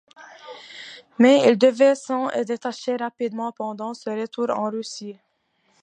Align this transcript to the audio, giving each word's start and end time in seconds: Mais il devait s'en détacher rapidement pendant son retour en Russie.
Mais 1.19 1.47
il 1.47 1.59
devait 1.59 1.93
s'en 1.93 2.29
détacher 2.43 2.95
rapidement 2.95 3.51
pendant 3.51 3.93
son 3.93 4.15
retour 4.15 4.49
en 4.49 4.71
Russie. 4.71 5.19